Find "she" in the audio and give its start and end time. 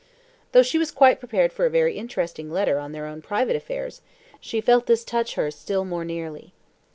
0.63-0.79, 4.39-4.59